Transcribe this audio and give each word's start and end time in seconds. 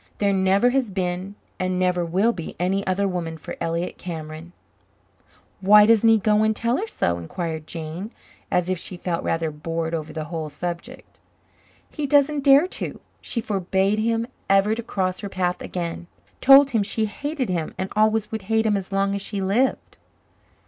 "There 0.17 0.33
never 0.33 0.71
has 0.71 0.89
been 0.89 1.35
and 1.59 1.77
never 1.77 2.03
will 2.03 2.33
be 2.33 2.55
any 2.59 2.81
other 2.87 3.07
woman 3.07 3.37
for 3.37 3.55
Elliott 3.61 3.99
Cameron." 3.99 4.51
"Why 5.59 5.85
doesn't 5.85 6.09
he 6.09 6.17
go 6.17 6.41
and 6.41 6.55
tell 6.55 6.77
her 6.77 6.87
so?" 6.87 7.19
inquired 7.19 7.67
Jane, 7.67 8.09
as 8.49 8.67
if 8.67 8.79
she 8.79 8.97
felt 8.97 9.23
rather 9.23 9.51
bored 9.51 9.93
over 9.93 10.11
the 10.11 10.23
whole 10.23 10.49
subject. 10.49 11.19
"He 11.91 12.07
doesn't 12.07 12.43
dare 12.43 12.65
to. 12.81 12.99
She 13.21 13.41
forbade 13.41 13.99
him 13.99 14.25
ever 14.49 14.73
to 14.73 14.81
cross 14.81 15.19
her 15.19 15.29
path 15.29 15.61
again. 15.61 16.07
Told 16.41 16.71
him 16.71 16.81
she 16.81 17.05
hated 17.05 17.49
him 17.49 17.75
and 17.77 17.91
always 17.95 18.31
would 18.31 18.41
hate 18.49 18.65
him 18.65 18.75
as 18.77 18.91
long 18.91 19.13
as 19.13 19.21
she 19.21 19.39
lived." 19.39 19.97